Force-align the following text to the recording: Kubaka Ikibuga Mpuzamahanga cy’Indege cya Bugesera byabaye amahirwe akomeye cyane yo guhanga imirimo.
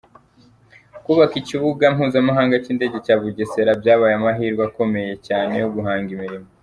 Kubaka 1.03 1.33
Ikibuga 1.41 1.83
Mpuzamahanga 1.95 2.55
cy’Indege 2.63 2.97
cya 3.05 3.15
Bugesera 3.21 3.71
byabaye 3.81 4.13
amahirwe 4.19 4.61
akomeye 4.69 5.13
cyane 5.27 5.53
yo 5.61 5.69
guhanga 5.75 6.09
imirimo. 6.17 6.47